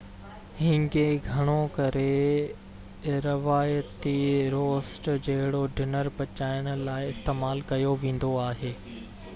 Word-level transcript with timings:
هينگي 0.59 1.01
گهڻو 1.25 1.57
ڪري 1.75 2.13
روايتي 3.25 4.15
روسٽ 4.55 5.11
جهڙو 5.29 5.61
ڊنر 5.81 6.11
پچائڻ 6.21 6.73
لاءِ 6.91 7.13
استعمال 7.15 7.65
ڪيو 7.73 7.95
ويندو 8.05 8.33
آهي 8.49 8.75